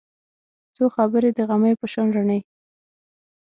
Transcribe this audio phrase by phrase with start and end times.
[0.75, 2.39] څو خبرې د غمیو په شان روڼې